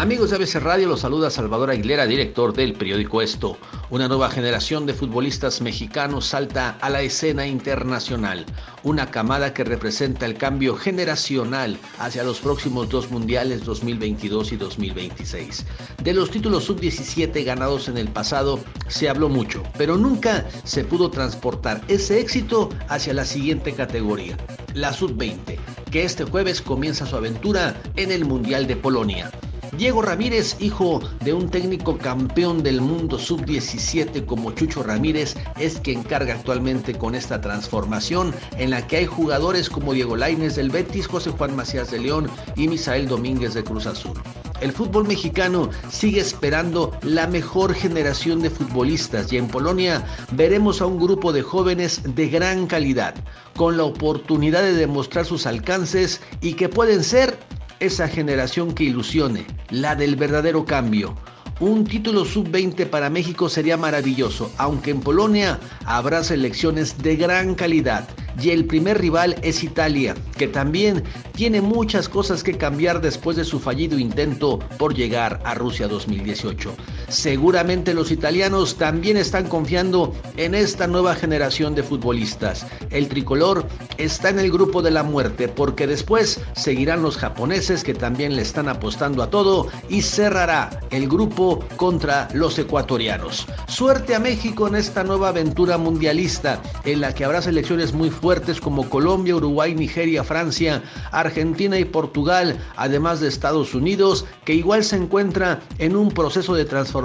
[0.00, 3.58] Amigos de ABC Radio, los saluda Salvador Aguilera, director del periódico Esto.
[3.90, 8.46] Una nueva generación de futbolistas mexicanos salta a la escena internacional.
[8.82, 15.66] Una camada que representa el cambio generacional hacia los próximos dos mundiales 2022 y 2026.
[16.02, 18.58] De los títulos sub-17 ganados en el pasado
[18.88, 24.38] se habló mucho, pero nunca se pudo transportar ese éxito hacia la siguiente categoría,
[24.72, 25.58] la sub-20,
[25.90, 29.30] que este jueves comienza su aventura en el Mundial de Polonia.
[29.76, 36.02] Diego Ramírez, hijo de un técnico campeón del mundo sub-17 como Chucho Ramírez, es quien
[36.02, 41.06] carga actualmente con esta transformación en la que hay jugadores como Diego Laines del Betis,
[41.06, 44.20] José Juan Macías de León y Misael Domínguez de Cruz Azul.
[44.60, 50.86] El fútbol mexicano sigue esperando la mejor generación de futbolistas y en Polonia veremos a
[50.86, 53.14] un grupo de jóvenes de gran calidad,
[53.56, 57.38] con la oportunidad de demostrar sus alcances y que pueden ser
[57.80, 61.16] esa generación que ilusione, la del verdadero cambio.
[61.60, 68.08] Un título sub-20 para México sería maravilloso, aunque en Polonia habrá selecciones de gran calidad
[68.40, 73.44] y el primer rival es Italia, que también tiene muchas cosas que cambiar después de
[73.44, 76.74] su fallido intento por llegar a Rusia 2018.
[77.10, 82.64] Seguramente los italianos también están confiando en esta nueva generación de futbolistas.
[82.90, 83.66] El tricolor
[83.98, 88.42] está en el grupo de la muerte porque después seguirán los japoneses que también le
[88.42, 93.44] están apostando a todo y cerrará el grupo contra los ecuatorianos.
[93.66, 98.60] Suerte a México en esta nueva aventura mundialista en la que habrá selecciones muy fuertes
[98.60, 100.80] como Colombia, Uruguay, Nigeria, Francia,
[101.10, 106.64] Argentina y Portugal, además de Estados Unidos, que igual se encuentra en un proceso de
[106.64, 106.99] transformación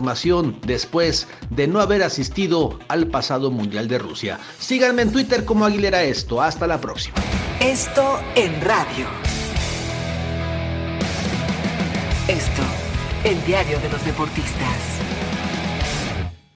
[0.66, 4.40] después de no haber asistido al pasado Mundial de Rusia.
[4.60, 6.42] Síganme en Twitter como Aguilera Esto.
[6.42, 7.16] Hasta la próxima.
[7.60, 9.06] Esto en radio.
[12.28, 12.64] Esto,
[13.24, 15.05] el diario de los deportistas.